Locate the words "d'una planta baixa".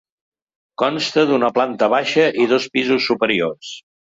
1.31-2.27